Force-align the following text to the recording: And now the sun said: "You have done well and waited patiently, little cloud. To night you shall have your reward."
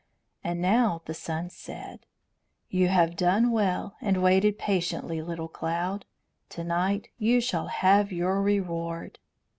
And 0.43 0.59
now 0.59 1.03
the 1.05 1.13
sun 1.13 1.51
said: 1.51 2.07
"You 2.69 2.87
have 2.87 3.15
done 3.15 3.51
well 3.51 3.97
and 4.01 4.23
waited 4.23 4.57
patiently, 4.57 5.21
little 5.21 5.47
cloud. 5.47 6.05
To 6.49 6.63
night 6.63 7.09
you 7.19 7.39
shall 7.39 7.67
have 7.67 8.11
your 8.11 8.41
reward." 8.41 9.19